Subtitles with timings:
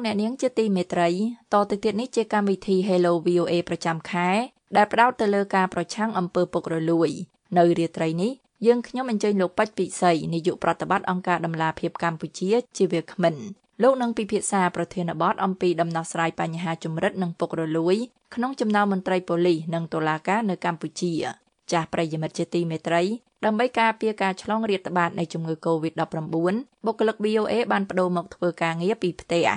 [0.00, 1.08] អស់លោកអ្នកនាងជាទីមេត្រី
[1.54, 4.28] តទៅទៀតនេះជាកម្មវិធី Hello VOA ប្រចាំខែ
[4.76, 7.10] ដែលផ្ដោតទៅលើការប្រឆាំងអំពើពុករលួយ
[7.58, 8.32] នៅរាត្រីនេះ
[8.66, 13.34] យើងខ្ញុំអញ្ជើញលោកពេជ្រពិសីនាយកប្រតិបត្តិអង្គការដំឡាភិបកម្ពុជា ជាវាគ្មិន
[13.82, 17.96] លោកនឹងពិភាក្សាប្រធានបទអំពីដំណោះស្រាយបញ្ហាជំរិតនិងពុករលួយ
[18.34, 21.12] ក្នុងចំណោមមន្ត្រីប៉ូលីសនិងតុលាការនៅកម្ពុជា
[21.72, 23.02] ចាស់ប្រិយមិត្តជាទីមេត្រី
[23.44, 26.16] ដើម្បីការពារការឆ្លងរាតត្បាតនៃជំងឺ Covid-19
[26.86, 29.48] បុគ្គលិក VOA បានបដូរមកធ្វើការងារពីផ្ទះ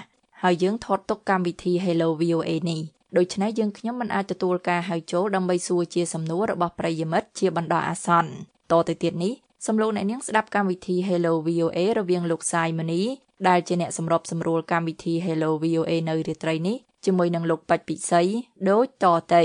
[0.46, 2.82] ហើយយើងថតទុកកម្មវិធី Hello VOA នេះ
[3.18, 8.32] ដូច្នេះយើងខ្ញុំមិនអាចទទួលការហៅចូលដើម្បីសួរជាសំណួររបស់ប្រិយមិត្តជាបណ្ដោះអាសន្ន
[8.72, 9.34] តទៅទៀតនេះ
[9.68, 13.02] សំឡូងអ្នកនាងស្ដាប់កម្មវិធី Hello VOA រវាងលោកសាយមនី
[13.50, 18.22] ដែលជាអ្នកសម្របសម្រួលកម្មវិធី Hello VOA នៅរាត្រីនេះជាមួយនឹងលោកពេជ្រពិសី
[18.70, 19.44] ដូចតទៅ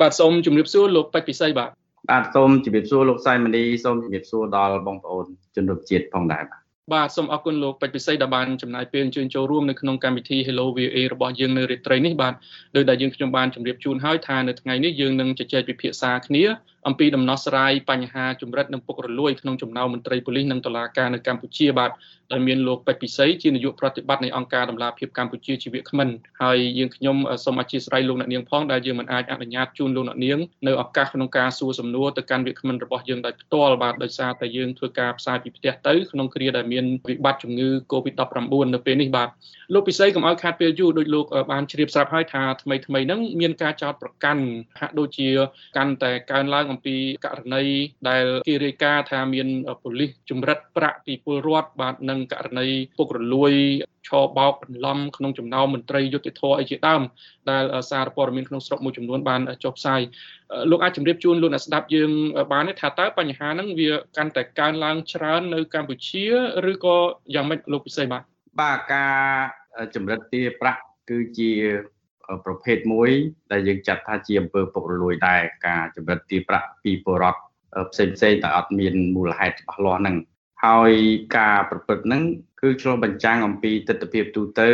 [0.00, 1.70] បាទសូមជម្រាបសួរលោកពេជ្រពិសីបាទ
[2.10, 12.34] បាទសូមជម្រាបសួរលោកសាយមនីសូមជម្រាបសួរដល់បងប្អូនជនរួមជាតិផងដែរបាទ បាទសូមអរគុណលោកពេជ្រពិសីដែលបានចំណាយពេលអញ្ជើញចូលរួមនៅក្នុងកម្មវិធី Hello VOA របស់យើងនៅរាត្រីនេះបាទ
[12.76, 16.44] ដោយដែលយើងខ្ញុំបានជម្រាបជូនហើយថានៅថ្ងៃនេះយើងនឹងជជែកពិភាក្សាគ្នា
[16.86, 21.90] អំពីដំណោះស្រាយបញ្ហាចម្រិតនិងពុករលួយក្នុងចំណោមមន្ត្រីប៉ូលីសនិងតុលាការនៅកម្ពុជាបាទ
[22.32, 26.08] ដែលមានលោកពេជ្រពិសីជានាយកប្រតិបត្តិនៃអង្គការដំឡាភិបកម្ពុជាជាវាគ្មិន
[26.42, 39.28] ហើយយើងខ្ញុំសូមអធិស្ឋានលោកអ្នកនាងផងដែលយើងមិនអាចអនុញ្ញាតជូនលោកអ្នកនាងនៅឱកាសក្នុងការសួរសំណួរទៅកាន់វាគ្មិនរបស់យើងដោយផ្ទាល់បាទដោយសារតែយើងធ្វើការផ្សាយពីផ្ទះទៅក្នុងគ្រាដែលមានវិបត្តិជំងឺ Covid-19 នៅពេលនេះបាទ
[39.74, 44.44] លោកពិសីកុំឲ្យខាតពេលយូរដោយលោកបានជ្រាបស្រាប់ហើយថាថ្មីថ្មីហ្នឹងមានការចោទប្រកាន់
[44.80, 45.28] ហាក់ដូចជា
[45.76, 47.64] កាន់តែកើនឡើងអំពីករណី
[48.08, 49.48] ដែលគេរាយការណ៍ថាមាន
[49.82, 53.52] ប៉ូលីសចម្រិតប្រាក់ពីពលរដ្ឋបាទនិងករណីពុករលួយ
[54.08, 57.02] ឆបោកបន្លំក្នុងចំណោមមន្ត្រីយុតិធធអីជាដើម
[57.50, 60.00] ដែលសារព័ត៌មានក្នុងស្រុកមួយចំនួនបានចុះផ្សាយ
[60.70, 62.10] លោកអាចជម្រាបជូនលោកអ្នកស្ដាប់យើង
[62.52, 66.24] បានទេថាតើបញ្ហាហ្នឹងវាកាន់តែកើនឡើងច្រើននៅកម្ពុជា
[66.70, 66.96] ឬក៏
[67.34, 68.22] យ៉ាងម៉េចលោកពិសេសបាទ
[68.60, 69.61] បាទការ
[69.94, 71.50] ចម្រិតទាប្រាក់គឺជា
[72.44, 73.10] ប្រភេទមួយ
[73.52, 77.40] ដែលយើងចាត់ថាជាអំពើពុករលួយដែរការចម្រិតទារប្រាក់ពីពលរដ្ឋ
[77.92, 80.16] ផ្សេងផ្សេងតែអត់មានមូលហេតុច្បាស់លាស់ហ្នឹង
[80.64, 80.92] ហើយ
[81.38, 82.22] ការប្រព្រឹត្តហ្នឹង
[82.60, 84.70] គឺឆ្លុះបញ្ចាំងអំពីទស្សនវិជ្ជាទូទៅ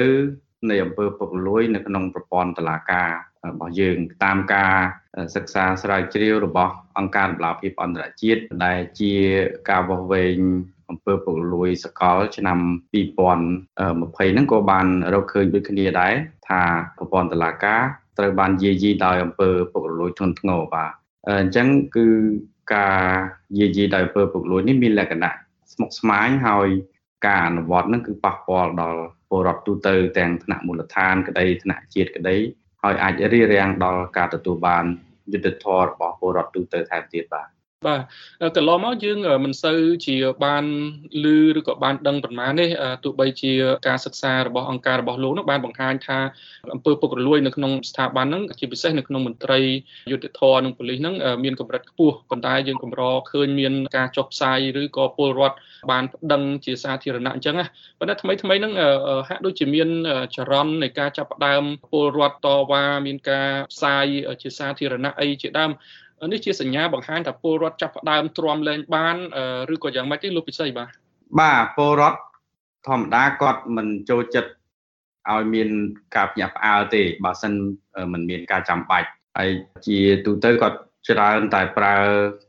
[0.70, 3.10] នៃអំពើពុករលួយនៅក្នុងប្រព័ន្ធតុលាការ
[3.48, 4.74] របស់យើងតាមការ
[5.34, 9.14] សិក្សាស្រាវជ្រាវរបស់អង្គការដំឡាភិបអន្តរជាតិដែលជា
[9.70, 10.38] ការវាស់វែង
[10.90, 12.58] អំពើពុករលួយសកលឆ្នាំ
[12.94, 16.14] 2020ហ្នឹងក៏បានរកឃើញដូចគ្នាដែរ
[16.48, 16.60] ថា
[16.96, 17.82] ប្រព័ន្ធតុលាការ
[18.18, 20.90] ត្រូវបានយាយីដោយអំពើពុករលួយធ្ងន់ធ្ងរបាទ
[21.28, 22.06] អញ្ចឹងគឺ
[22.74, 23.00] ការ
[23.58, 25.32] យាយីដោយអំពើពុករលួយនេះមានលក្ខណៈ
[25.72, 26.68] ស្មុគស្មាញហើយ
[27.26, 32.36] ការអនុវត្តហ្នឹងគឺប៉ះពាល់ដល់ពលរដ្ឋទូទៅទាំងថ្នាក់មូលដ្ឋានក្តីថ្នាក់ជាតិក្តី
[32.82, 34.84] ហើយអាចរារាំងដល់ការទទួលបាន
[35.32, 37.48] យុត្តិធម៌របស់ពលរដ្ឋទូទៅថែមទៀតបាទ
[37.86, 38.00] បាទ
[38.56, 40.64] កន្លងមកយើងមិនសូវជាបាន
[41.24, 41.26] ឮ
[41.58, 42.66] ឬក៏បានដឹងប៉ុន្មានទេ
[43.04, 43.52] ទោះបីជា
[43.86, 46.18] ការសិក្សារបស់អង្គការរបស់លោកនោះបានបង្ហាញថា
[46.74, 49.60] អំពើពុករលួយនៅក្នុងស្ថាប័នហ្នឹងជាពិសេសនៅក្នុងមន្ត្រី
[50.10, 55.56] យុតិធម៌និងប៉ូលីសហ្នឹងមានកម្រិតខ្ពស់ប៉ុន្តែយើងកម្រឃើញមានការចុះផ្សាយឬក៏ពលរដ្ឋ
[55.90, 57.66] បានប្តឹងជាសាធារណៈអញ្ចឹងណា
[57.98, 58.72] ប៉ុន្តែថ្មីថ្មីហ្នឹង
[59.28, 59.88] ហាក់ដូចជាមាន
[60.36, 61.62] ចរន្តនៃការចាប់ផ្ដើម
[61.92, 64.04] ពលរដ្ឋតវ៉ាមានការផ្សាយ
[64.42, 65.72] ជាសាធារណៈអីជាដើម
[66.32, 69.16] នេះជាសញ្ញាបង្ហាញថាពលរដ្ឋចាប់ផ្ដើមទ្រាំលែងបាន
[69.74, 70.88] ឬក៏យ៉ាងម៉េចទេលោកពិសីបាទ
[71.40, 72.18] បាទពលរដ្ឋ
[72.88, 74.50] ធម្មតាគាត់មិនចូលចិត្ត
[75.30, 75.68] ឲ្យមាន
[76.16, 77.52] ការភ្ញាក់ផ្អើលទេបើសិន
[78.12, 79.08] មិនមានការចាំបាច់
[79.38, 79.50] ហើយ
[79.86, 81.96] ជាទូទៅគាត់ច្រើនតែប្រើ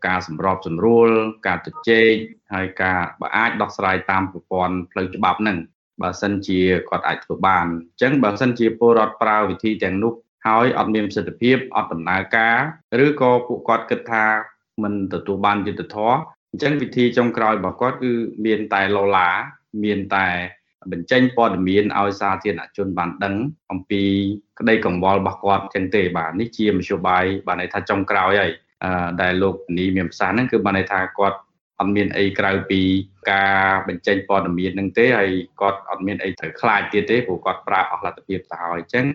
[0.07, 1.09] ការសម្របសម្រួល
[1.47, 2.11] ការជជែក
[2.53, 5.57] ហើយការបើអាចដោះស្រាយតាមប្រព័ន្ធផ្លូវច្បាប់ហ្នឹង
[6.01, 6.59] បើសិនជា
[6.89, 10.13] គាត់អាចធ្វើបានអញ្ចឹងបើសិនជាពលរដ្ឋប្រើវិធីទាំងនោះ
[10.49, 12.57] ហើយអត់មានប្រសិទ្ធភាពអត់ដំណើរការ
[13.05, 14.25] ឬក៏ពួកគាត់គិតថា
[14.83, 16.19] មិនទទួលបានយុត្តិធម៌
[16.51, 18.11] អញ្ចឹងវិធីចុងក្រោយរបស់គាត់គឺ
[18.45, 19.29] មានតែឡូឡា
[19.83, 20.27] មានតែ
[20.91, 23.35] បញ្ចេញព័ត៌មានឲ្យសាធារណជនបានដឹង
[23.71, 24.03] អំពី
[24.59, 28.51] ក្តីកង្វល់របស់គាត់ចឹងទេបាទនេះជាមធ្យោបាយបានន័យថាចុងក្រោយហើយ
[29.21, 31.37] ដែលលោកនីមានប្រសាសន៍ហ្នឹងគឺបានន័យថាគាត់
[31.79, 32.81] អត់មានអីក្រៅពី
[33.31, 35.31] ការបញ្ចេញព័ត៌មានហ្នឹងទេហើយ
[35.61, 39.05] គាត់អត់មានអីត្រូវខ្លាចទៀតទេព្រោះគាត់ប្រើអស់លទ្ធភាពទៅហើយអញ្ចឹង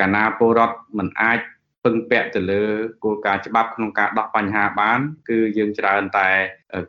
[0.00, 1.38] កាលណាពលរដ្ឋមិនអាច
[1.84, 2.62] ពឹងពាក់ទៅលើ
[3.04, 6.28] គោលការណ៍ច្បាប់ក្នុងការដោះបញ្ហាបាន គឺយើងច្រើនតែ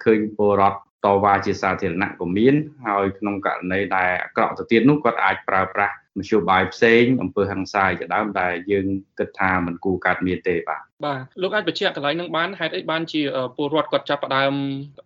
[0.03, 2.55] ឃើញពលរដ្ឋតវ៉ាជាសាធារណៈក៏មាន
[2.87, 8.85] ហើយក្នុងករណីដែលអាក្រក់ទៅទៀតនោះគាត់អាចប្រើប្រាស់ មធ្យោបាយផ្សេងអំពើហិង្សាជាដើមដែលយើង
[9.19, 13.21] គិតថាมันគួរកើតមានទេបាទបាទលោកអាចបញ្ជាក់កន្លែងនឹងបានហេតុអីបានជា
[13.55, 14.53] ពលរដ្ឋគាត់ចាប់ផ្ដើម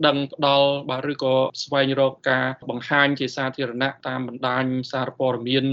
[0.07, 5.65] ដឹងផ្ដល់បាទឬក៏ស្វែងរកការបង្ហាញជាសាធារណៈតាមបណ្ដាញសារព័ត៌មាន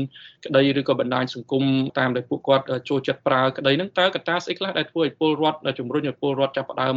[0.44, 1.64] ក្តីឬក៏បណ្ដាញសង្គម
[1.98, 6.96] តាមដែលពួកគាត់ចូលចិត្តប្រើក្តីហ្នឹងតើកត្តាស្អីខ្លះដែលធ្វើឲ្យពលរដ្ឋជំរុញឲ្យពលរដ្ឋចាប់ផ្ដើម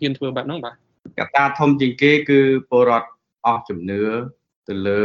[0.00, 0.74] ហ៊ានធ្វើបែបហ្នឹងបាទ
[1.20, 2.40] កត្តាធំជាងគេគឺ
[2.70, 3.08] ពលរដ្ឋ
[3.46, 4.04] អស់ជំនឿ
[4.68, 5.04] ទៅលើ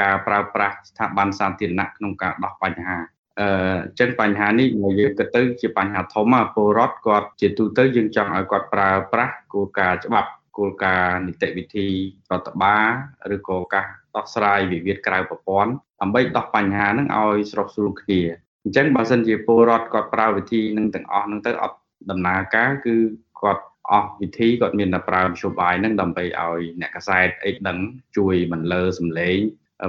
[0.00, 2.98] ការប្រើប្រាស់ស្ថាប័នសាធារណៈក្នុងការដោះបញ្ហា
[3.40, 3.48] អឺ
[3.84, 4.68] អញ្ចឹងបញ្ហានេះ
[5.00, 11.88] យើងគិតទៅជាបញ្ហាធំពលរដ្ឋគាត់ជាទូទៅយើងចង់ឲ្យគាត់ប្រើប្រាស់គោលការណ៍ច្បាប់គោលការណ៍នីតិវិធី
[12.30, 12.88] រដ្ឋបាល
[13.36, 18.20] ឬក៏ការដោះស្រាយវិវាទក្រៅប្រព័ន្ធដើម្បីដោះបញ្ហាហ្នឹងឲ្យស្រុះស្រួលគ្នា
[18.64, 21.78] អញ្ចឹងបើសិនជាពលរដ្ឋគាត់ប្រើវិធីនឹងទាំងអស់ហ្នឹងទៅអត់
[22.10, 22.96] ដំណើរការគឺ
[23.40, 27.78] គាត់អស់វិធីគាត់មានតែប្រើមធ្យោបាយហ្នឹងដើម្បីឲ្យអ្នកកសែតអីដឹង
[28.16, 29.38] ជួយបន្លឺសំឡេង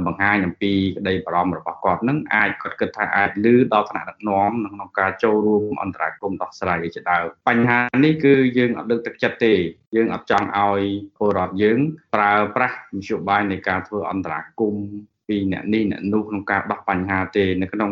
[0.07, 9.53] បង្ហាញអំពីក្តីបារម្ភរបស់គាត់នឹងអាចគាត់គិតថាអាចលឺដល់ថ្នាក់ដឹកនាំក្នុងការចូលរួមអន្តរាគមន៍ដោះស្រាយជាដើមបញ្ហានេះគឺយើងអត់លើកទឹកចិត្តទេ
[9.95, 10.81] យើងអត់ចង់ឲ្យ
[11.17, 11.79] ពលរដ្ឋយើង
[12.15, 14.85] ប្រើប្រាស់មធ្យោបាយនៃការធ្វើអន្តរាគមន៍
[15.27, 17.91] ពីអ្នកនេះអ្នកនោះក្នុងការដោះបញ្ហាទេនៅក្នុង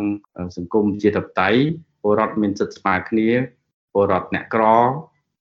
[0.57, 1.59] សង្គមជាធិបតេយ្យ
[2.01, 3.29] ពលរដ្ឋមានសិទ្ធិស្មើគ្នា
[3.93, 4.63] ពលរដ្ឋអ្នកក្រ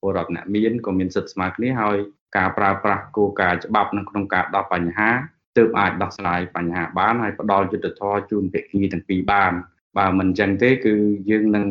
[0.00, 1.96] ពលរដ្ឋអ្នកមានក៏មានសិទ្ធិស្មើគ្នាហើយ
[2.36, 5.10] ការប្រើប្រាស់គោលការណ៍ច្បាប់នៅក្នុងការដោះបញ្ហា
[5.56, 9.52] ទើបអាចដោះស្រាយបញ្ហាបានហើយផ្ដល់យុត្តិធម៌ជូនភាគីទាំងពីរបាន
[9.98, 10.94] បើមិនអញ្ចឹងទេគឺ
[11.30, 11.66] យើងនឹង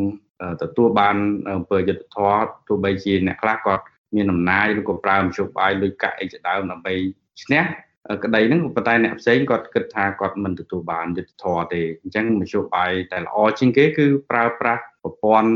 [0.62, 1.18] ទទួលបាន
[1.58, 3.84] អំពើយុត្តិធម៌ទោះបីជាអ្នកខ្លះគាត់
[4.16, 6.94] មានអំណាចឬក៏ប្រើមធ្យោបាយលុយកាក់អីជាដើមដើម្បី
[7.44, 7.64] ឈ្នះ
[8.24, 15.52] ក្តីហ្នឹងប៉ុន្តែអ្នកផ្សេងគាត់គិតថាគាត់មិនទទួលបានយុត្តិធម៌ទេអញ្ចឹងមធ្យោបាយតែល្អជាងគេគឺប្រើប្រាស់ប្រព័ន្ធ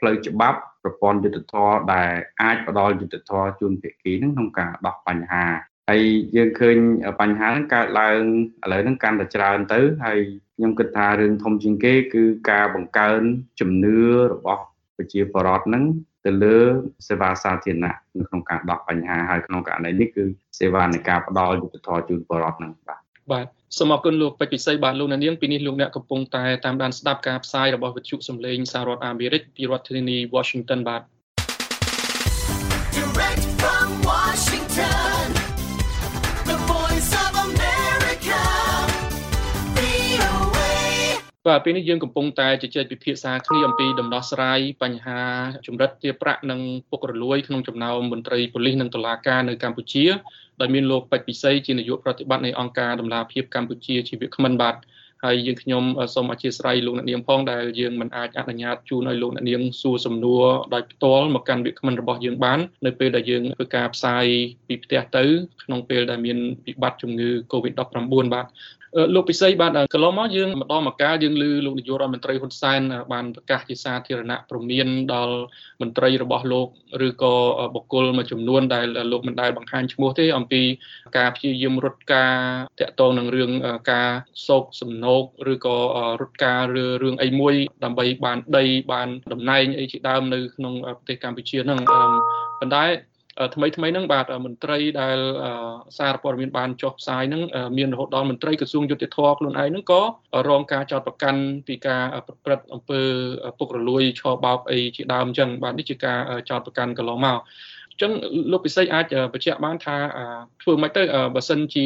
[0.00, 2.10] ផ្លូវច្បាប់ប្រព័ន្ធយុត្តិធម៌ដែល
[2.42, 5.44] អាចផ្ដល់យុត្តិធម៌ជូនភាគីហ្នឹងក្នុងការដោះបញ្ហា
[5.90, 6.02] ហើយ
[6.36, 6.76] យើងឃើញ
[7.20, 8.20] បញ្ហាហ្នឹងកើតឡើង
[8.64, 10.18] ឥឡូវហ្នឹងកាន់តែច្រើនទៅហើយ
[10.56, 13.22] ខ្ញុំគិតថារឿងធំជាងគេគឺការបង្កើន
[13.60, 13.98] ជំនឿ
[14.32, 14.62] របស់
[14.96, 15.84] ប្រជាពលរដ្ឋហ្នឹង
[16.24, 16.58] ទៅលើ
[17.08, 20.24] សេវាសាធារណៈនៅក្នុងការដោះបញ្ហាហើយក្នុងករណីនេះគឺ
[20.58, 23.00] សេវានៃការផ្ដល់យុត្តិធម៌ជូនពលរដ្ឋហ្នឹងបាទ
[23.32, 23.46] បាទ
[23.78, 31.02] សូមអរគុណលោកពេជ្រពិសីបាទលោកនាងពីនេះលោកអ្នកកំពុងតែតាមដានស្ដាប់ការផ្សាយរបស់វិទ្យុសំឡេងសហរដ្ឋអាមេរិកពីរដ្ឋធានី Washington បាទ
[32.96, 35.23] Direct from Washington
[41.48, 45.20] បាទពេលនេះយើងកំពុងតែជជែកពិភាក្សាគ្នាអំពីដំណោះស្រាយបញ្ហា
[45.66, 46.60] ចម្រិតទារប្រាក់និង
[46.90, 50.04] ពុករលួយក្នុងចំណោមមន្ត្រីប៉ូលីសនិងតុលាការនៅកម្ពុជា
[50.60, 54.76] ដោយមានលោកពេជ្រពិសីជានាយកប្រតិបត្តិនៃអង្គការដំឡាភិបកម្ពុជាជីវៈក្មិនបាទ
[55.24, 60.44] ហើយយើងខ្ញុំសូមអធិស្ឋានលោកអ្នកនាងផងដែលយើងមិនអាចអនុញ្ញាតជូនឲ្យលោកអ្នកនាងសួរសំណួរ
[60.74, 64.24] ដោយផ្ទាល់មកកាន់វាគ្មិនរបស់យើងបាននៅពេលដែលយើងធ្វើការផ្សាយ
[64.68, 65.24] ពីផ្ទះទៅ
[65.64, 68.46] ក្នុងពេលដែលមានវិបត្តិជំងឺ Covid-19 បាទ
[69.14, 72.80] លោកពិសីបាទកន្លងមកយើងម្ដងមកកាលយើងឮលោកនាយករដ្ឋមន្ត្រីហ៊ុនសែន
[73.12, 75.36] បានប្រកាសជាសាធារណៈព្រមានដល់
[75.80, 76.68] មន្ត្រីរបស់លោក
[77.06, 77.34] ឬក៏
[77.74, 80.62] បុគ្គលមួយចំនួនដែលលោកមិនដែលបង្ហាញឈ្មោះទេអំពី
[81.18, 82.34] ការព្យាយាមរត់ការ
[82.80, 83.50] តាក់ទងនឹងរឿង
[83.92, 84.10] ការ
[84.48, 85.78] សោកសំណោកឬក៏
[86.20, 86.60] រត់ការ
[87.02, 87.54] រឿងអីមួយ
[87.84, 91.78] ដើម្បីបានដីបានតំណែងអីជាដើមនៅក្នុងប្រទេសកម្ពុជាហ្នឹង
[92.60, 92.84] ប៉ុន្តែ
[93.54, 95.18] ថ្មីថ្មីហ្នឹងបាទមន្ត្រីដែល
[95.98, 97.42] សារព័ត៌មានបានចុះផ្សាយហ្នឹង
[97.78, 100.02] មានរហូតដល់មន្ត្រីក្រសួងយុតិធធខ្លួនឯងហ្នឹងក៏
[100.48, 103.00] រងការចោទប្រកាន់ពីការប្រព្រឹត្តអំពើ
[103.58, 106.18] ពុករលួយឆបោកអីជាដើមអញ្ចឹងបាទនេះជាការ
[106.50, 107.38] ចោទប្រកាន់កន្លងមក
[108.02, 108.12] ចឹង
[108.52, 109.96] លោកពិសីអាចបញ្ជាក់បានថា
[110.62, 111.02] ធ្វើមិនទៅ
[111.34, 111.84] បើសិនជា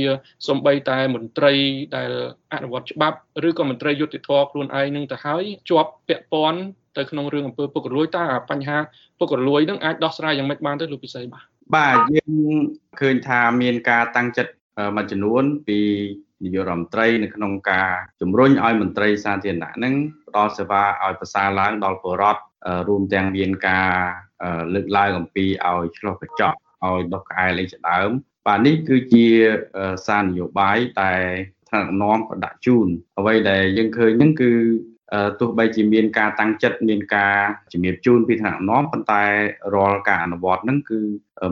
[0.49, 1.53] សំបីតែមន្ត្រី
[1.97, 2.11] ដែល
[2.55, 3.17] អនុវត្តច្បាប់
[3.49, 6.61] ឬក៏មន្ត្រីយុតិធធខ្លួនឯងនឹងទៅហើយជាប់ពាក់ព័ន្ធ
[6.99, 8.79] ទៅក្នុងរឿងអំពើពុករលួយតើបញ្ហា
[9.19, 11.45] ពុករលួយនឹងអាចដោះស្រាយយ៉ាងម៉េចបានទៅលោកពិសីបាទ
[11.77, 12.33] បាទយើង
[13.01, 14.53] ឃើញថាមានការតាំងចិត្ត
[14.97, 15.79] មួយចំនួនពី
[16.45, 19.95] នាយករដ្ឋមន្ត្រីនៅក្នុងការជំរុញឲ្យមន្ត្រីសាធារណៈនឹង
[20.29, 22.41] ផ្ដល់សេវាឲ្យប្រសើរឡើងដល់ពលរដ្ឋ
[22.89, 23.91] រួមទាំងមានការ
[24.75, 28.11] លើកឡើងអំពីឲ្យឆ្លោះកញ្ចក់ឲ្យដុសក្អែលអីជាដើម
[28.47, 29.27] បាទនេះគឺជា
[30.07, 31.13] សារនយោបាយតែ
[31.69, 32.89] ថ្នាក់នាំក៏ដាក់ជូន
[33.19, 34.53] អ្វីដែលយើងឃើញហ្នឹងគឺ
[35.41, 37.37] ទោះបីជាមានការតាំងចិត្តមានការ
[37.73, 39.25] ជំរាបជូនពីថ្នាក់នាំប៉ុន្តែ
[39.75, 41.01] រាល់ការអនុវត្តហ្នឹងគឺ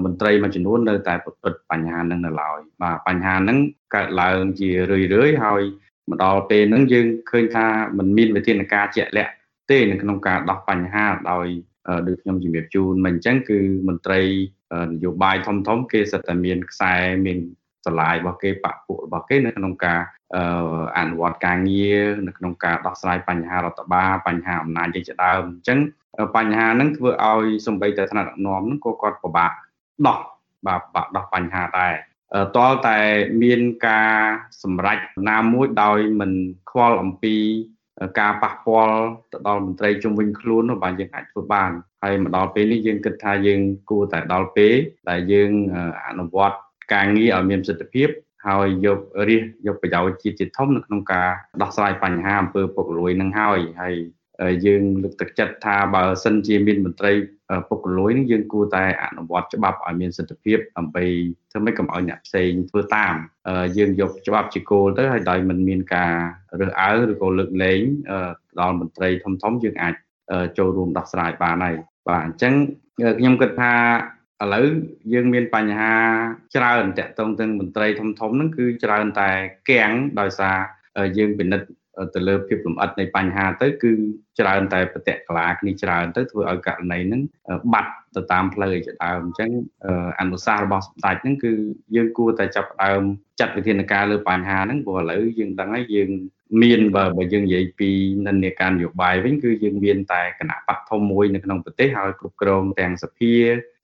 [0.05, 3.59] មន្ត្រីមួយចំនួននៅតែប្រព្រឹត្តបញ្ហាហ្នឹងនៅឡើយបាទបញ្ហាហ្នឹង
[3.95, 5.63] កើតឡើងជារឿយរឿយហើយ
[6.11, 7.67] មកដល់ពេលហ្នឹងយើងឃើញថា
[7.99, 9.33] มันមានវិធានការជាក់លាក់
[9.71, 11.47] ទេនៅក្នុងការដោះបញ្ហាដោយ
[12.07, 13.59] ដូចខ្ញុំជំរាបជូនមិនអញ្ចឹងគឺ
[13.89, 14.23] មន្ត្រី
[14.87, 16.95] នយោបាយធំធំគេសិតតែមានខ្សែ
[17.27, 17.39] មាន
[17.85, 20.01] ស្រឡាយរបស់គេបពពួករបស់គេនៅក្នុងការ
[20.99, 25.79] អនុវត្តការងារនៅក្នុងការដោះស្រាយបញ្ហារដ្ឋបាលបញ្ហាអំណាចជាដើមអញ្ចឹង
[26.37, 29.51] បញ្ហាហ្នឹងធ្វើឲ្យសំបីតែថ្នាក់ដឹកនាំហ្នឹងក៏គាត់ពិបាក
[30.07, 30.19] ដោះ
[30.67, 31.95] បាទបាក់ដោះបញ្ហាដែរ
[32.57, 32.99] តលតែ
[33.43, 34.13] មានការ
[34.63, 36.33] សម្រេចណាមួយដោយមិន
[36.71, 37.37] ខ្វល់អំពី
[38.21, 38.99] ការប៉ះពាល់
[39.33, 41.71] ទៅដល់មន្ត្រីជំវិញខ្លួននោះបាទយើងអាចធ្វើបាន
[42.03, 43.61] ហើយមកដល់ពេលនេះយើងគិតថាយើង
[43.91, 44.75] គួរតែដល់ពេល
[45.11, 45.51] ដែលយើង
[46.09, 46.57] អនុវត្ត
[46.95, 48.09] ការងារឲ្យមានប្រសិទ្ធភាព
[48.47, 48.99] ហើយយក
[49.29, 51.29] រិះយកប្រយោជន៍ជាតិជាធំនៅក្នុងការ
[51.63, 53.95] ដោះស្រាយបញ្ហាអំពើពុករលួយនឹងហើយហើយ
[54.67, 57.13] យើងលើកទឹកចិត្តថាបើសិនជាមានមន្ត្រី
[57.69, 61.05] ពុករលួយនេះយើងគួរតែអនុវត្តច្បាប់ឲ្យមានសិទ្ធិភាពដើម្បី
[61.51, 63.15] ធ្វើម៉េចកុំឲ្យអ្នកផ្សេងធ្វើតាម
[63.77, 66.13] យើងយកច្បាប់ជាគោលទៅហើយដោយមិនមានការ
[66.61, 67.81] រើសអើងឬក៏លើកលែង
[68.61, 69.95] ដល់មន្ត្រីធំធំយើងអាច
[70.59, 71.77] ចូលរួមដោះស្រាយបានហើយ
[72.09, 72.55] បាទអញ្ចឹង
[73.19, 73.73] ខ្ញុំគិតថា
[74.43, 74.67] ឥឡូវ
[75.13, 75.95] យើងមានបញ្ហា
[76.57, 79.31] ច្រើនតាក់ទងទាំងមន្ត្រីធំធំហ្នឹងគឺច្រើនតែ
[79.71, 80.57] គាំងដោយសារ
[81.19, 81.67] យើងពិនិត្យ
[82.15, 83.93] ទៅលើភាពលំអិតនៃបញ្ហាទៅគឺ
[84.39, 87.23] ច្រើនតែប្រតិកលាគ្នាច្រើនទៅធ្វើឲ្យករណីហ្នឹង
[87.73, 89.51] បាត់ទៅតាមផ្លូវជាដើមអញ្ចឹង
[90.21, 91.53] អនុសាសន៍របស់សម្ដេចហ្នឹងគឺ
[91.97, 93.03] យើងគួរតែចាប់ដើម
[93.41, 96.11] ចាត់វិធានការលើបញ្ហាហ្នឹងព្រោះឥឡូវយើងដឹងហើយយើង
[96.63, 97.91] មានបើបើយើងនិយាយពី
[98.27, 103.33] និន្នាការនយោបាយវិញគឺយើងមានតែគណៈបកធំមួយនៅក្នុងប្រទេសហើយគ្រប់គ្រងទាំងសភា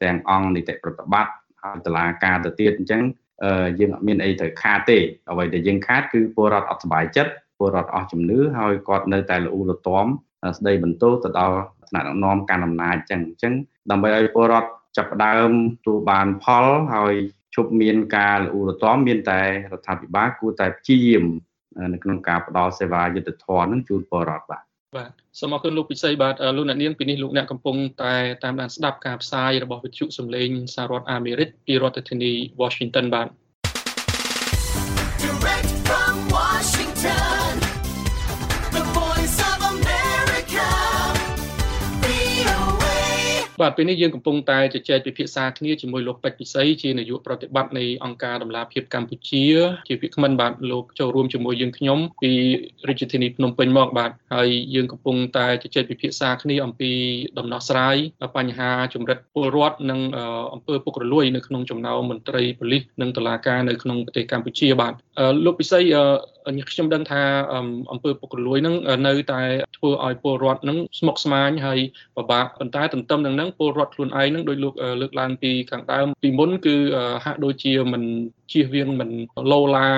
[0.03, 3.03] ទាំងអង្គនីតិប្រតិបត្តិហើយតឡាការទៅទៀតអញ្ចឹង
[3.79, 4.99] យើងអត់មានអីត្រូវខាតទេ
[5.31, 10.07] អ្វីដែលយើងខាតគឺពលរដ្ឋអត់សុបាយចិត្ត ពលរដ្ឋអស់ជំនឿហើយគាត់នៅតែល្អូលទាំ
[10.59, 11.57] ស្ដីបន្ទោសទៅដល់
[11.89, 13.55] ថ្នាក់ដឹកនាំកាន់អំណាចអញ្ចឹងអញ្ចឹង
[13.91, 15.51] ដើម្បីឲ្យពលរដ្ឋចាប់ផ្ដើម
[15.87, 17.15] ទូបានផលហើយ
[17.55, 19.41] ជប់មានការល្អូលទាំមានតែ
[19.73, 21.25] រដ្ឋាភិបាលគួរតែព្យាយាម
[21.93, 24.63] នៅក្នុងការផ្ដល់សេវាយុទ្ធធម៌នឹងជូនពលរដ្ឋបាទ
[24.97, 28.15] បាទសូមអរគុណលោកពិសីបាទលោកអ្នកនាងពីនេះលោកអ្នកកំពុងតែ
[28.45, 33.29] តាមដានស្ដាប់ការផ្សាយរបស់វិទ្យុសំឡេងសហរដ្ឋអាមេរិកពីរដ្ឋធានី Washington បាទ
[43.63, 49.45] បាទពេលនេះយើងកំពុងតែជជែកពិភាក្សាគ្នាជាមួយលោកពេជ្រពិសីជានាយកប្រតិបត្តិនៃអង្គការដំឡាភិបកម្ពុជា
[49.89, 52.33] ជាភាគមិនបាទលោកចូលរួមជាមួយយើងខ្ញុំពី
[52.89, 56.91] រាជធានីភ្នំពេញមកបាទហើយយើងកំពុងតែជជែកពិភាក្សាគ្នាអំពី
[57.39, 57.97] ដំណោះស្រាយ
[58.37, 60.01] បញ្ហាជំរិតពលរដ្ឋនិង
[60.53, 64.93] អង្គើពុករលួយនៅក្នុងចំណោមមន្ត្រីប៉ូលីសនិងតុលាការនៅក្នុងប្រទេសកម្ពុជាបាទ
[65.45, 65.81] លោកពិសី
[66.71, 67.23] ខ្ញុំដឹងថា
[67.91, 68.75] អង្គើពុករលួយនឹង
[69.07, 69.43] នៅតែ
[69.77, 71.79] ធ្វើឲ្យពលរដ្ឋនឹងស្មុគស្មាញហើយ
[72.17, 76.77] ពិបាកប៉ុន្តែទន្ទឹមនឹងហ្នឹងពលរដ្ឋខ្លួនឯងនឹងដោយលោកលើកឡើងពីខាងដើមពីមុនគឺ
[77.25, 78.03] ហាក់ដូចជាមិន
[78.53, 79.11] ជៀសវាងមិន
[79.51, 79.89] លោឡា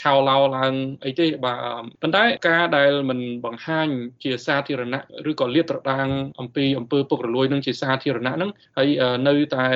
[0.00, 0.74] ឆោឡោឡើង
[1.04, 3.88] អីទេបាទប៉ុន្តែការដែលមិនបង្ហាញ
[4.24, 6.08] ជាសាធារណៈឬក៏លាតត្រដាង
[6.40, 8.88] អំពីអំពើពុករលួយនឹងជាសាធារណៈហ្នឹងហើយ
[9.28, 9.74] នៅតែរ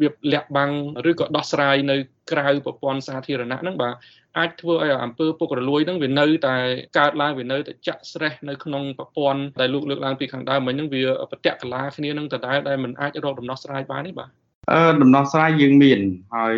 [0.00, 0.72] បៀបលាក់បាំង
[1.10, 1.96] ឬក៏ដោះស្រាយនៅ
[2.32, 3.94] ក្រៅប្រព័ន្ធសាធារណៈហ្នឹងបាទ
[4.38, 6.56] អាចធ្វើឲ្យអំពើពុករលួយហ្នឹងវានៅតែ
[6.98, 14.30] កើតឡើងវានៅតែចាក់ស្រេះនៅក្នុងប្រព័ន្ធដែលលោកលើកឡើងពីខាងដើមមិញហ្នឹងវាប្រតិកលាគ្នានឹងដដែលដែលមិនអាចរកដំណោះស្រាយបានទេបាទ
[14.72, 16.00] អឺដំណោះស្រាយយើងមាន
[16.34, 16.54] ហើយ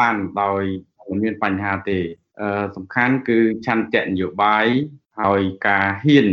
[0.00, 0.62] បានដោយ
[1.08, 1.98] មិនមានបញ្ហាទេ
[2.40, 4.66] អឺសំខាន់គឺឆន្ទៈនយោបាយ
[5.20, 6.28] ហើយការហ៊ាន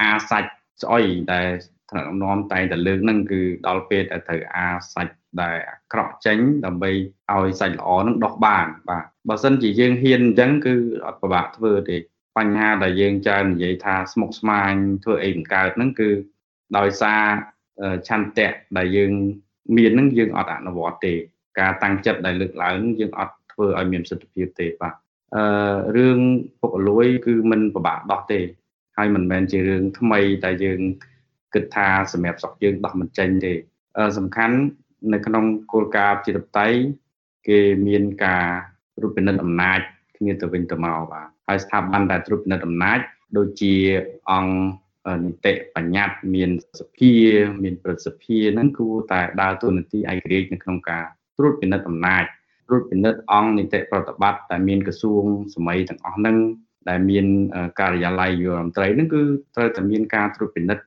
[0.00, 0.50] អាសាច់
[0.82, 1.48] ស្អុយដែល
[1.90, 6.90] ថ្នាក់ដឹកនាំតែងតែលើកហ្នឹងគឺដល់ពេលដែលត្រូវអាសាច់ដែលអាក្រក់ចេញដើម្បី
[7.32, 10.74] ឲ្យសាច់ល្អនឹងដោះបានបាទបើសិនជាយើងហ៊ានអញ្ចឹងគឺ
[11.06, 11.96] អត់ពិបាកធ្វើទេ
[12.36, 14.72] បញ្ហាដែលយើងច្រើននិយាយថាស្មុគស្មាញ
[15.04, 16.10] ធ្វើអីមិនកើតហ្នឹងគឺ
[16.78, 17.22] ដោយសារ
[18.08, 19.12] ឆន្ទៈដែលយើង
[19.76, 21.14] មានហ្នឹងយើងអត់អនុវត្តទេ
[21.58, 24.94] ការតាំងចិត្តដែលលើកឡើងយើងអត់ធ្វើឲ្យមានសិទ្ធិភាពទេបាទ
[25.36, 25.44] អឺ
[25.96, 26.18] រឿង
[26.60, 28.40] ពុករលួយគឺมันពិបាកដោះទេ
[28.96, 30.80] ហើយមិនមែនជារឿងថ្មីតែយើង
[31.54, 33.52] គិតថាសម្រាប់ស្រុកយើងដោះមិនចេញទេ
[34.18, 34.56] សំខាន់
[35.12, 36.68] នៅក្នុងគោលការណ៍ជាតបតៃ
[37.48, 38.44] គេមានការ
[38.96, 39.80] ត្រួតពិនិត្យអំណាច
[40.16, 42.98] គ្នាទៅវិញទៅមកបាទហើយស្ថាប័នដែលត្រួតពិនិត្យអំណាច
[43.36, 43.74] ដូចជា
[44.30, 47.12] អង្គនីតិបញ្ញត្តិមានសភា
[47.62, 51.04] មានប្រសិទ្ធភាពហ្នឹងគួរតែដើរតួនាទីឯករាជ្យនៅក្នុងការ
[51.38, 52.24] ត្រួតពិនិត្យអំណាច
[52.68, 55.24] ត្រួតពិនិត្យអង្គនីតិប្រតិបត្តិដែលមានក្រសួង
[55.54, 56.36] សម័យទាំងអស់ហ្នឹង
[56.88, 57.26] ដែលមាន
[57.80, 59.22] ការិយាល័យយុរដ្ឋមន្ត្រីហ្នឹងគឺ
[59.56, 60.84] ត្រូវតែមានការត្រួតពិនិត្យ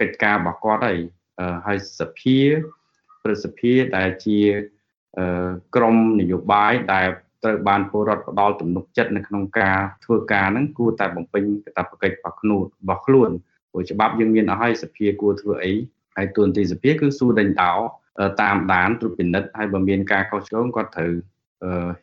[0.00, 0.98] កិច្ចការរបស់គាត់ហើយ
[1.66, 2.38] ហើយសភា
[3.24, 4.38] ប្រសិទ្ធភាពដែលជា
[5.76, 7.08] ក្រមនយោបាយដែល
[7.44, 13.30] ត្រូវបានពលរដ្ឋផ្ដល់ទំនុកចិត្តនៅក្នុងការធ្វើការហ្នឹងគួរតែបំពេញកាតព្វកិច្ចរបស់ខ្លួនរបស់ខ្លួន
[13.70, 15.72] ព្រោះច្បាប់យើងមានអស់ហើយសភាគួរធ្វើអី
[16.16, 17.72] ហើយទួនាទីសភាគឺសួរដេញដោ
[18.42, 21.12] តាមដានត្រួតពិនិត្យហើយបើមានការខុសឆ្គងគាត់ត្រូវ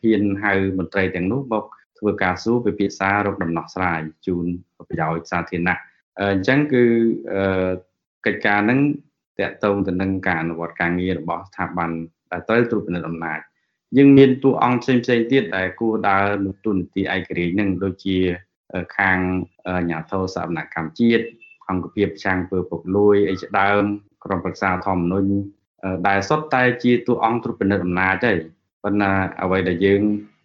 [0.00, 1.64] ហ៊ានហៅមន្ត្រីទាំងនោះមក
[1.98, 4.46] ធ្វើការសួរពិភាក្សារកដំណោះស្រាយជូន
[4.88, 5.78] ប្រយោជន៍សាធារណៈ
[6.20, 6.84] អញ្ចឹងគឺ
[8.26, 8.80] កិច្ចការហ្នឹង
[9.38, 11.90] តកតងទៅនឹងការអនុវត្តការងាររបស់ស្ថាប័ន
[12.32, 13.40] ដែលត្រូវត្រួតពិនិត្យអំណាច
[13.96, 18.18] យើងមានតួអង្គផ្សេងផ្សេងទៀតដែលគួរដើរនៅទូនីតិឯករាជ្យនឹងដូចជា
[18.98, 19.18] ខាង
[19.66, 21.24] អាជ្ញាធរសកម្មកម្មជាតិ
[21.68, 23.84] អង្គភាពចាំងពើពុកលួយអីជាដើម
[24.24, 25.32] ក្រុមប្រឹក្សាធម្មនុញ្ញ
[26.08, 28.32] ដែលសុទ្ធតែជាតួអង្គត្រួតពិនិត្យអំណាចទេ
[28.84, 29.12] ប៉ុន្តែ
[29.42, 30.02] អ្វីដែលយើង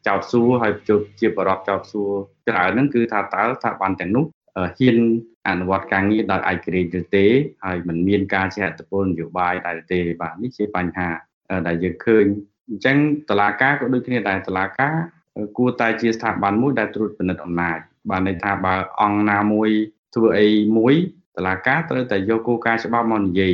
[0.08, 2.10] ចោទសួរហើយជួបជាបរិបទចោទសួរ
[2.50, 4.26] ច្រើនហ្នឹងគឺថាតើស្ថាប័នទាំងនោះ
[4.56, 4.98] ហ៊ាន
[5.48, 7.26] អនុវត្តការងារដោយឯករាជ្យឬទេ
[7.66, 11.10] ហើយមិនមានការជាអត្តពលនយោបាយដែរទេបាទនេះជាបញ្ហា
[11.68, 12.26] ដែលយើងឃើញ
[12.70, 12.98] អញ្ចឹង
[13.30, 14.96] តឡាការក៏ដូចគ្នាដែរតឡាការ
[15.58, 17.80] គួរតែជាស្ថាប័នមួយដែលត្រួតពិនិត្យអំណាច
[18.10, 19.70] បាទន័យថាបើអង្គណាមួយ
[20.16, 20.96] ធ្វើអីមួយ
[21.38, 23.54] តឡាការត្រូវតែយកគោលការណ៍ច្បាប់មកនិយាយ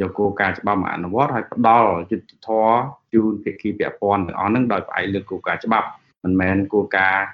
[0.00, 2.78] យកគោលការណ៍ច្បាប់មកអនុវត្តហើយផ្ដល់យុត្តិធម៌
[3.14, 5.86] ជូនភាគីពាក់ព័ន្ធទាំងអស់ហ្នឹងដោយផ្អែកលើគោលការណ៍ច្បាប់
[6.24, 7.24] មិនមែនគោលការណ៍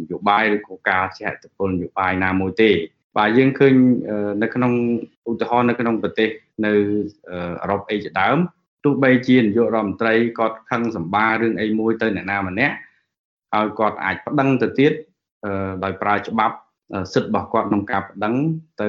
[0.00, 2.70] នយោបាយឬគោលការណ៍ជាអតិពលនយោបាយណាមួយទេ
[3.16, 3.74] បាទយើងឃើញ
[4.42, 4.72] នៅក្នុង
[5.30, 6.28] ឧទាហរណ៍នៅក្នុងប្រទេស
[6.64, 6.72] នៅ
[7.62, 8.38] អឺរ៉ុបអីជាដើម
[8.84, 12.74] ទោះបីជានាយករដ្ឋមន្ត្រីគាត់ខឹងសម្បារឿងអីមួយទៅអ្នកណាម្នាក់
[13.54, 14.92] ហើយគាត់អាចប្តឹងទៅទៀត
[15.84, 16.56] ដោយប្រើច្បាប់
[17.14, 18.34] សិទ្ធិរបស់គាត់ក្នុងការប្តឹង
[18.82, 18.88] ទៅ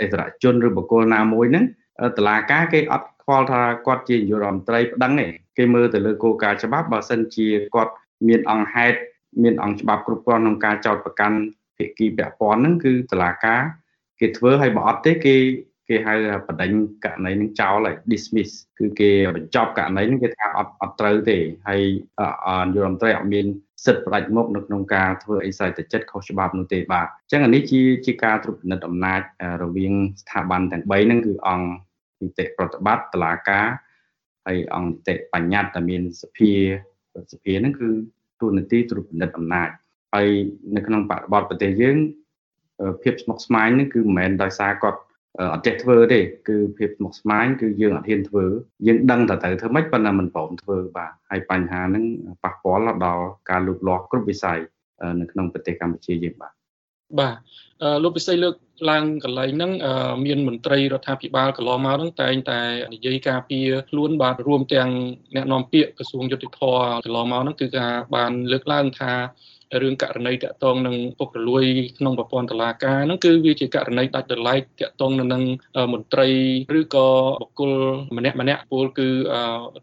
[0.00, 1.64] អិសរាជជនឬបុគ្គលណាមួយហ្នឹង
[2.18, 5.26] តឡាការគេអត់ខ្វល់ថាគាត់ជានាយករដ្ឋមន្ត្រីប្តឹងទេ
[5.58, 7.92] គេមើលទៅលើគោលការណ៍ច្បាប់បើសិនជាគាត់
[8.28, 8.98] មានអង្គហេតុ
[9.42, 11.38] មានអង្គច្បាប់គ្រប់គ្រាន់ក្នុងការចោទប្រកាន់
[11.76, 13.60] ភាគីពាក់ព័ន្ធហ្នឹងគឺតឡាការ
[14.20, 15.36] គេធ្វើឲ្យបើអត់ទេគេ
[15.88, 16.14] គេហៅ
[16.46, 16.70] បដិញ
[17.04, 21.82] ករណីនឹងចោលហើយ dismiss គឺគេបញ្ចប់ករណីនឹងគេថាអត់អត់ត្រូវទេហើយ
[22.72, 23.46] នាយករដ្ឋមន្ត្រីអត់មាន
[23.84, 29.20] សិទ្ធិផ្ដាច់មុខនៅក្នុងការធ្វើអីស្រ័យទៅចិត្តខុសច្បាប់នោះទេបាទអញ្ចឹងអានេះជាជាការត្រួតពិនិត្យអំណាច
[29.62, 31.68] រវាងស្ថាប័នទាំង3ហ្នឹងគឺអង្គ
[32.20, 33.66] នីតិប្រតិបត្តិតុលាការ
[34.46, 36.52] ហើយអង្គនីតិបញ្ញត្តិដែលមានសភា
[37.32, 37.88] សភាហ្នឹងគឺ
[38.40, 39.68] ទូនាទីត្រួតពិនិត្យអំណាច
[40.14, 40.28] ហើយ
[40.76, 41.96] នៅក្នុងបរិបទប្រទេសយើង
[43.02, 45.00] ភាពស្មុគស្មាញនេះគឺមិនមែនដោយសារគាត់
[45.52, 48.44] អត់ចេះធ្វើទេគឺភាពស្មុគស្មាញគឺយើងអត់ហ៊ានធ្វើ
[48.86, 52.04] យើងដឹងតែទៅធ្វើម៉េចប៉ុន្តែមិនព្រមធ្វើបាទហើយបញ្ហាហ្នឹង
[52.44, 54.58] ប៉ះពាល់ដល់ការលូតលាស់គ្រប់វិស័យ
[55.20, 56.52] នៅក្នុងប្រទេសកម្ពុជាយើងបាទ
[57.20, 57.36] បាទ
[58.02, 58.54] លោកពិសីលើក
[58.90, 59.72] ឡើងកន្លែងហ្នឹង
[60.26, 62.60] មានមន្ត្រីរដ្ឋាភិបាលកន្លងមកហ្នឹងតែងតែ
[62.94, 64.90] និយាយការពារខ្លួនបាទរួមទាំង
[65.36, 66.60] អ្នកនាំពាក្យក្រសួងយុតិធធ
[67.04, 69.12] កន្លងមកហ្នឹងគឺការបានលើកឡើងថា
[69.82, 71.64] រឿងករណីតាក់ទងនឹងពុករលួយ
[71.98, 75.42] ក្នុងប្រព័ន្ធតុលាការហ្នឹងគឺវាជាករណីដាច់ដライតាក់ទងនឹង
[75.92, 76.28] មន្ត្រី
[76.78, 77.08] ឬក៏
[77.40, 77.72] បុគ្គល
[78.16, 79.08] ម្នាក់ម្នាក់ពលគឺ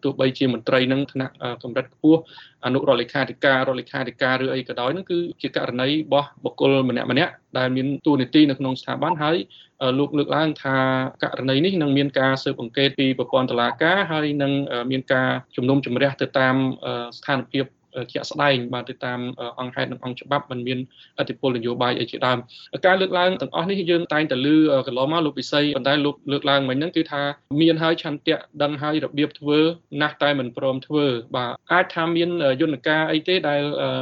[0.04, 2.20] ទោះបីជាមន្ត្រីនឹងថ្នាក់កម្រិតខ្ពស់
[2.66, 9.38] អនុរដ្ឋលេខាធិការរដ្ឋលេខាធិការឬអីក៏ដោយហ្នឹងគឺជាករណីរបស់បុគ្គលម្នាក់ម្នាក់ដែលមានតួនាទីនៅក្នុងស្ថាប័នហើយ
[10.00, 10.78] លោកលើកឡើងថា
[11.24, 14.52] ករណីនេះនឹងមានការស៊ើបអង្កេតពីប្រព័ន្ធតុលាការហើយនឹង
[14.92, 16.56] មានការជំនុំជម្រះទៅតាម
[17.18, 17.66] ស្ថានភាព
[18.12, 19.20] ជាក់ស្ដែងបាទទៅតាម
[19.60, 20.80] អង្គហេតុនិងអង្គច្បាប់มันមាន
[21.20, 22.38] អធិបុលនយោបាយអីជាដើម
[22.86, 27.22] ការលើកឡើងទាំងអស់នេះយើងតែងតែលើកន្លងមកលោកវិស័យប៉ុន្តែលោកលើកឡើងមិញហ្នឹងគឺថា
[27.62, 29.60] មានហើយឆន្ទៈដឹងហើយរបៀបធ្វើ
[30.02, 32.30] ណាស់តែមិនព្រមធ្វើបាទអាចថាមាន
[32.62, 33.62] យន្តការអីទេដែល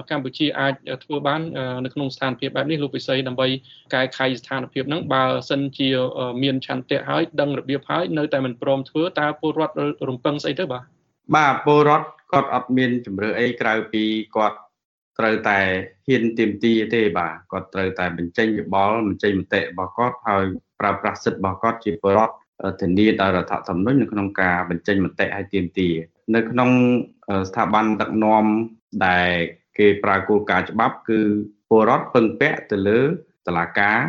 [0.09, 0.73] កម្ពុជាអាច
[1.03, 1.41] ធ្វើបាន
[1.85, 3.47] នៅក្នុងស្ថានភាពបែបនេះលោកវិស័យដើម្បី
[3.93, 5.89] កែខៃស្ថានភាពហ្នឹងបើសិនជា
[6.43, 9.75] មានឆន្ទៈហើយដឹងរបៀបហើយនៅតែមិនព្រមធ្វើតើពលរដ្ឋ
[10.07, 10.83] រំពឹងស្អីទៅបាទ
[11.35, 14.03] បាទពលរដ្ឋ គាត់អត់មានជំរឿអីក្រៅពី
[14.35, 14.57] គាត់
[15.19, 15.59] ត្រូវតែ
[16.07, 20.43] ហ៊ានទៀមទីទេបាទគាត់ត្រូវតែបញ្ចេញយោបល់បញ្ចេញមតិរបស់គាត់ហើយ
[20.79, 22.35] ប្រើប្រាស់សិទ្ធិរបស់គាត់ជាពលរដ្ឋ
[22.81, 25.89] ធានាដោយរដ្ឋធម្មនុញ្ញនៅក្នុងការបញ្ចេញមតិឲ្យទៀមទី
[26.35, 26.69] នៅក្នុង
[27.49, 28.45] ស្ថាប័នដឹកនាំ
[29.05, 29.29] ដែល
[29.77, 31.19] គេប្រើគោលការណ៍ច្បាប់ គឺ
[31.69, 33.01] ពលរដ្ឋពឹងពាក់ទៅលើ
[33.47, 33.99] តឡាការ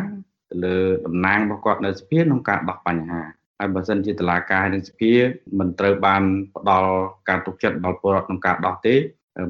[0.51, 3.21] ទៅលើតំណាងរបស់គាត់នៅសភាក្នុងការដោះបញ្ហា
[3.59, 5.13] ហើយបើសិនជាតឡាការនិងសភា
[5.59, 6.23] មិនត្រូវបាន
[6.55, 6.93] ផ្ដល់
[7.29, 8.95] ការទុកចិត្តដល់ពលរដ្ឋក្នុងការដោះទេ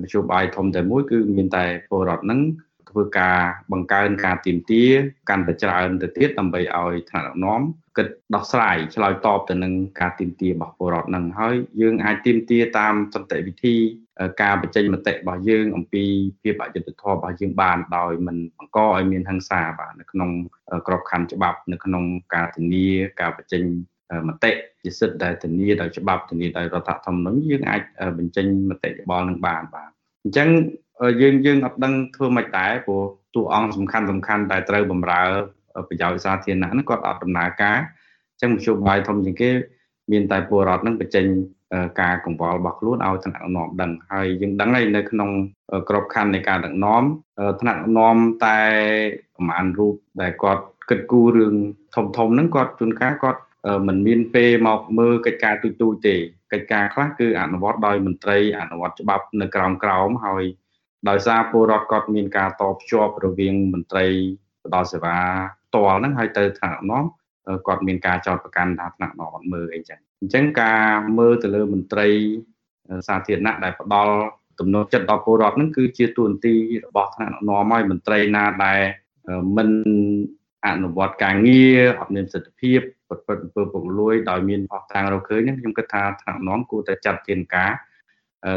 [0.02, 2.42] មជ្ឈបាយធំតែមួយគឺមានតែពលរដ្ឋនឹង
[2.90, 3.40] ធ្វើការ
[3.72, 4.84] បង្កើនការទៀមទា
[5.30, 7.62] កាន់តែច្រើនទៅទៀតដើម្បីឲ្យថ្នាក់ដឹកនាំ
[7.98, 13.76] គិតដោះស្រាយឆ្លើយតបទៅនឹងការទៀមទារបស់ពលរដ្ឋនឹងហើយយើងអាចទៀមទាតាមសន្តិវិធី
[14.42, 16.04] ការបញ្ចេញមតិរបស់យើងអំពី
[16.42, 20.30] ភាពអយុត្តិធម៌របស់យើងបានដោយមិនបង្កឲ្យមានហិង្សាបាទនៅក្នុង
[20.88, 22.88] ក្របខ័ណ្ឌច្បាប់នៅក្នុងការធានា
[23.22, 23.64] ការបញ្ចេញ
[24.28, 24.52] មតិ
[24.84, 27.82] ជាសិទ្ធិដែលធានាដោយច្បាប់ធានាដោយរដ្ឋធម្មនុញ្ញយើងអាច
[28.18, 29.90] បញ្ចេញមតិយោបល់នឹងបានបាទ
[30.24, 30.50] អញ្ចឹង
[31.22, 33.02] យើងយើងអត់ដឹងធ្វើម៉េចដែរព្រោះ
[33.36, 35.22] តួអង្គសំខាន់សំខាន់ដែលត្រូវបម្រើ
[35.88, 37.78] ប្រយោជន៍សាធារណៈហ្នឹងគាត់អត់ដំណើរការ
[38.32, 39.50] អញ្ចឹងមធ្យោបាយធំជាងគេ
[40.12, 41.26] មានតែពលរដ្ឋនឹងបញ្ចេញ
[42.02, 45.30] ការកង្វល់របស់ខ្លួនឲ្យថ្នាក់ដឹកនាំដឹងហើយយើងដឹងហើយនៅក្នុង
[45.90, 47.04] ក្របខ័ណ្ឌនៃការដឹកនាំ
[47.62, 48.60] ថ្នាក់ដឹកនាំតែ
[49.36, 51.56] ប្រហែលរូបដែលគាត់គិតគូររឿង
[51.96, 53.40] ធំធំហ្នឹងគាត់ជួនកាលគាត់
[53.88, 56.16] មិនមានពេលមកមើលកិច្ចការទូចទូចទេ
[56.54, 60.44] កិច្ចការខ្លះគឺអនុវត្តដោយមន្ត្រីអនុវត្តច្បាប់នៅក្រោមក្រោមហើយ
[61.10, 64.06] ដោយសារពលរដ្ឋគាត់មានការតបភ្ជាប់រវាងមន្ត្រី
[64.66, 65.18] ផ្ដល់សេវា
[65.66, 67.06] ផ្ទាល់ហ្នឹងហើយទៅថ្នាក់នាំ
[67.68, 70.84] គាត់មានការចោទប្រកាន់ថាថ្នាក់នាំអត់មើលអីចឹងអញ្ចឹងការ
[71.18, 72.10] មើលទៅលើមន្ត្រី
[73.08, 74.16] សាធារណៈដែលផ្ដល់
[74.60, 78.82] ទំនុកចិត្តដល់ពលរដ្ឋហ្នឹងគឺជាទួនាទីរបស់ថ្នាក់នាំហើយមន្ត្រីណាដែល
[79.58, 79.70] មិន
[80.66, 82.80] អនុវត្តការងារអត់មានសិទ្ធិភាព
[83.14, 87.72] ពិតពិតអំពើពុករលួយដោយមានអស់តាំងរកឃើញហ្នឹងខ្ញុំគិតថាថ្នាក់នាំគួរតែចាត់ជាការ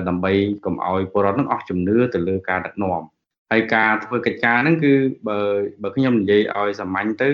[0.08, 0.32] ដើម្បី
[0.64, 3.02] កុំឲ្យពលរដ្ឋនឹងអស់ជំនឿទៅលើការដឹកនាំ
[3.50, 4.92] ហើយការធ្វើកិច្ចការហ្នឹងគឺ
[5.28, 5.38] បើ
[5.82, 7.28] បើខ្ញុំនិយាយឲ្យសាមញ្ញទៅ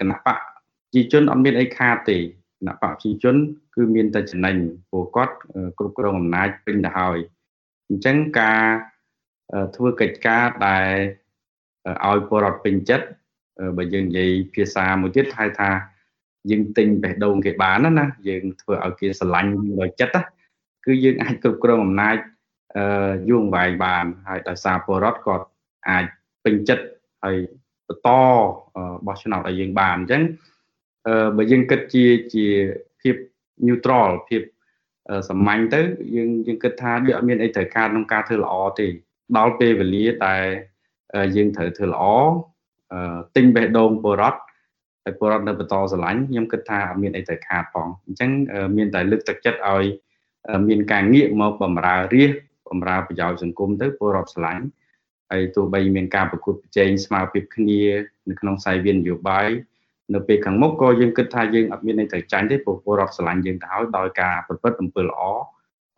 [0.00, 0.38] គណៈបក
[0.94, 2.22] ជីជនអត់មានអីខាតទេគ
[2.66, 3.36] ណៈបកជីជន
[3.74, 4.56] គឺមានតែចំណេញ
[4.90, 5.34] ព្រោះគាត់
[5.78, 7.18] គ្រប់គ្រងអំណាចពេញទៅហើយ
[7.88, 8.62] អញ្ចឹងការ
[9.76, 10.92] ធ្វើកិច្ចការដែល
[12.06, 13.06] ឲ្យពលរដ្ឋពេញចិត្ត
[13.76, 15.70] បើយើងនិយាយភាសាមួយទៀតហៅថា
[16.50, 20.22] យើងទិញបេះដូងគេបានណាណាយើងធ្វើឲ្យគេស្រឡាញ់ដោយចិត្តណា
[20.86, 22.16] គឺយើងអាចគ្រប់គ្រងអំណាច
[22.76, 25.44] អឺយូរអង្វែងបានហើយដោយសារពលរដ្ឋគាត់
[25.88, 26.04] អាច
[26.44, 26.84] ពេញចិត្ត
[27.24, 27.36] ហើយ
[27.88, 28.08] បន្ត
[29.06, 30.22] បោះឆ្នោតឲ្យយើងបានអញ្ចឹង
[31.06, 32.04] អឺបើយើងគិតជា
[32.34, 32.46] ជា
[33.00, 33.16] ភាព
[33.66, 34.42] neutral ភាព
[35.28, 35.80] សាមញ្ញទៅ
[36.16, 38.86] យើងយើងគិតថាវាអត់មានអីត្រូវការក្នុងការធ្វើល្អទេ
[39.36, 40.36] ដល់ពេលវេលាតែ
[41.36, 42.04] យើងត្រូវធ្វើល្អ
[43.36, 44.40] ទិញបេះដូងពលរដ្ឋ
[45.06, 48.30] ហើយពលរដ្ឋនៅបន្តស្រឡាញ់ខ្ញុំគិតថាអត់មានអីត្រូវខាតផងអញ្ចឹង
[48.76, 49.84] មានតែលើកទឹកចិត្តឲ្យ
[50.68, 52.30] មានការងាកមកបម្រើរាជ
[52.68, 54.64] បម្រើប្រយោជន៍សង្គមទៅពលរដ្ឋស្រឡាញ់
[55.30, 57.82] ហើយទោះបីមានការប្រកួតប្រជែងស្មើភាពគ្នា
[58.28, 59.48] នៅក្នុងខ្សែវាននយោបាយ
[60.14, 65.20] នៅពេលខាងមុខក៏យើងគិតថាយើងអត់មានន័យត្រូវចាញ់ទេព្រោះពលរដ្ឋស្រឡាញ់យើងទៅហើយដោយការប្រព្រឹត្តអំពើល្អ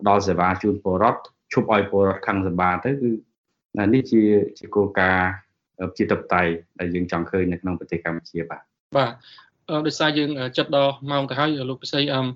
[0.01, 1.21] ផ្ដល់សេវាជូនពលរដ្ឋ
[1.53, 3.11] ឈប់ឲ្យពលរដ្ឋខឹងសម្បាទៅគឺ
[3.95, 4.23] នេះជា
[4.59, 5.31] ជាគោលការណ៍
[5.99, 6.43] ជាតបតៃ
[6.79, 9.13] ដែលយើងចង់ឃើញនៅក្នុងប្រទេសកម្ពុជាបាទ បាទ
[9.87, 12.27] ដោយសារយើងចិត្តដល់ម៉ោងទៅហើយលោកពិសីអម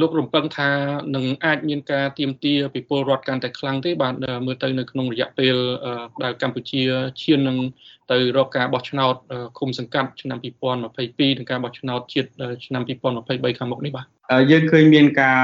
[0.00, 0.70] លោករំពឹងថា
[1.16, 4.14] នឹងអាចមានការទៀមទាពីពលរដ្ឋកាន់តែខ្លាំងទេបាទ
[4.46, 5.56] មើលទៅនៅក្នុងរយៈពេល
[6.24, 6.82] ដែលកម្ពុជា
[7.22, 7.58] ឈាននឹង
[8.12, 9.14] ទៅរកការបោះឆ្នោត
[9.58, 12.28] ឃុំសង្កាត់ឆ្នាំ2022និងការបោះឆ្នោតជាតិ
[12.66, 12.82] ឆ្នាំ
[13.20, 14.06] 2023ខាងមុខនេះបាទ
[14.50, 15.40] យើងឃើញមានការ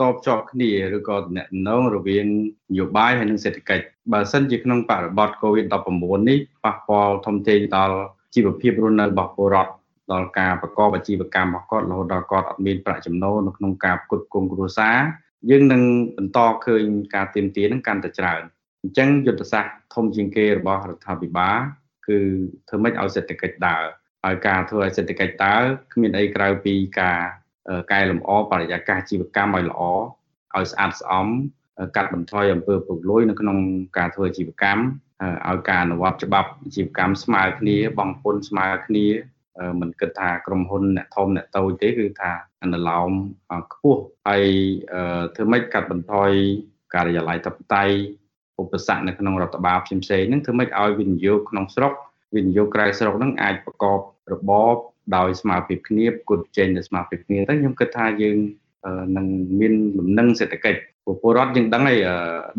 [0.00, 1.32] តបជាប់គ្នាឬក៏តំ
[1.68, 2.26] ណងរវាង
[2.72, 7.96] នយោបាយហើយនិងសេដ្ឋកិច្ចបើសិនជាក្នុងបរិបទ COVID-19 នេះប៉ះពាល់ធំធេងដល់
[8.34, 9.72] ជីវភាពរស់នៅរបស់ពលរដ្ឋ
[10.12, 14.98] ដល់ការប្រកបអាជីវកម្មរបស់គាត់រហូតដល់គាត់អត់មានប្រាក់ចំណូលនៅក្នុងការផ្គត់ផ្គង់គ្រួសារ
[15.50, 15.82] យើងនឹង
[16.16, 18.42] បន្តឃើញការទៀមទានឹងកាន់តែច្រើន
[18.82, 21.58] អញ្ចឹងយុទ្ធសាស្ត្រធំជាងគេរបស់រដ្ឋាភិបាល
[22.06, 22.18] គឺ
[22.68, 23.84] ធ្វើម៉េចឲ្យសេដ្ឋកិច្ចដើរ
[24.24, 25.62] ហើយការធ្វើឲ្យសេដ្ឋកិច្ចដើរ
[25.92, 27.20] គ្មានអីក្រៅពីការ
[27.92, 29.82] កែលម្អបរិយាកាសជីវកម្មឲ្យល្អ
[30.56, 31.26] ឲ្យស្អាតស្អំ
[31.96, 33.58] កាត់បន្ថយអំពើពុករលួយនៅក្នុង
[33.98, 34.82] ការធ្វើអាជីវកម្ម
[35.48, 39.06] ឲ្យការអនុវត្តច្បាប់អាជីវកម្មស្មើគ្នាបងពុនស្មើគ្នា
[39.80, 43.10] មិនគិតថាក្រុមហ៊ុនអ្នកធំអ្នកតូចទេគឺថាអនុលោម
[43.72, 44.44] ខ្ពស់ហើយ
[45.34, 46.30] ធ្វើម៉េចកាត់បន្ថយ
[46.94, 47.84] ការិយាល័យតបតៃ
[48.60, 51.92] ឧបសគ្គនៅក្នុងរដ្ឋបាលផ្សេងផ្សេងហ្នឹងធ្វើម៉េចឲ្យវិនិយោគក្នុងស្រុក
[52.36, 53.98] វិនិយោគក្រៅស្រុកហ្នឹងអាចប្រកប
[54.32, 54.76] របប
[55.16, 58.36] ដោយស្មារតីគ្នាប្រកួតប្រជែងដោយស្មារតីគ្នាទៅខ្ញុំគិតថាយើង
[59.16, 59.26] នឹង
[59.60, 60.80] មានលំនឹងសេដ្ឋកិច្ច
[61.22, 61.98] ពលរដ្ឋយើងដឹងហើយ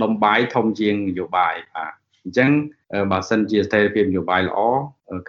[0.04, 1.94] ដុំបាយធំជាងនយោបាយបាទ
[2.26, 2.50] អញ្ចឹង
[3.12, 4.60] បើសិនជាស្ថិរភាពនយោបាយល្អ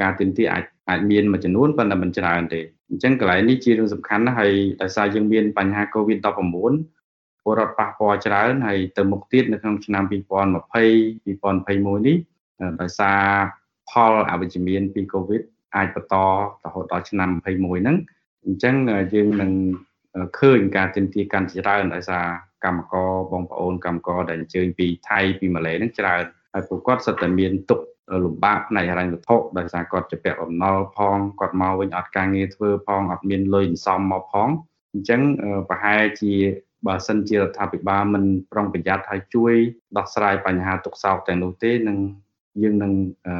[0.01, 6.27] ការទាមទារអាចអាចមានមួយចំនួនប៉ុន្តែមិនច្រើនទេអញ្ចឹងកន្លែងនេះជារឿងសំខាន់ណាស់ហើយដោយសារយើងមានបញ្ហា COVID-19
[7.43, 12.17] ពលរដ្ឋប៉ះពាល់ច្រើនហើយទៅមុខទៀតនៅក្នុងឆ្នាំ2020 2021នេះ
[12.81, 13.23] ដោយសារ
[13.91, 15.43] ផលអវិជ្ជមានពី COVID
[15.77, 16.15] អាចបន្ត
[16.65, 17.97] រហូតដល់ឆ្នាំ21ហ្នឹង
[18.45, 18.75] អញ្ចឹង
[19.15, 19.53] យើងនឹង
[20.39, 22.27] ឃើញការទាមទារកាន់ច្រើនដោយសារ
[22.65, 26.23] កម្មករបងប្អូនកម្មករដែលអញ្ជើញពីថៃពីម៉ាឡេហ្នឹងច្រើន
[26.57, 27.81] ហើយពួកគាត់សិតតែមានទុក
[28.25, 34.49] លំបាកផ្នែកហិរញ្ញវត្ថុដោយសារគាត់ជាពាក់បំណុលផងគាត់មកវិញអត់ការងារធ្វើផងអត់មានលុយសន្សំមកផង
[34.93, 35.21] អញ្ចឹង
[35.69, 36.33] ប្រហែលជា
[36.87, 39.55] បើសិនជារដ្ឋាភិបាលមិនប្រុងប្រយ័ត្នហើយជួយ
[39.97, 41.99] ដោះស្រាយបញ្ហាទុកសោកទាំងនោះទេនឹង
[42.63, 42.93] យើងនឹង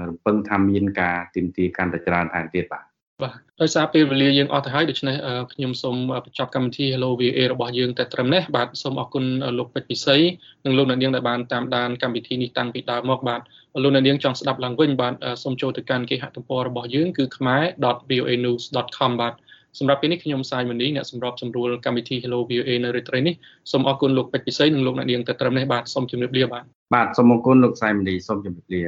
[0.09, 2.85] រំពឹងថាមានការទីមទីកាន់តែច្រើនថែមទៀតបាទ
[3.23, 5.17] បាទដោយសារពេលវេលាយើងអស់ទៅហើយដូច្នេះ
[5.53, 9.25] ខ្ញុំសូមបញ្ចប់កម្មវិធី Hello VA របស់យើងតែត្រឹមនេះបាទសូមអរគុណ
[9.59, 10.17] លោកពេជ្រពិសី
[10.65, 13.41] និងលោកអ្នកនាងដែលបានតាមដានកម្មវិធីនេះតាំងពីដើមមកបាទ
[13.83, 19.35] លោកអ្នកនាងចង់ស្ដាប់ឡើងវិញបាទសូមចូលទៅកាន់គេហទំព័ររបស់យើងគឺ khmer.voanews.com បាទ
[19.79, 23.35] សម្រាប់ពេលនេះខ្ញុំសាយមនីអ្នកសម្របសម្រួលកម្មវិធី Hello VOA នៅរាត្រីនេះ
[23.73, 28.83] សូមអរគុណលោកពេជ្រពិសីនិងលោកអ្នកនាងតែត្រឹមនេះបាទសូមជម្រាបលាបាទបាទសូមអរគុណលោកសាយមនីសូមជម្រាបលា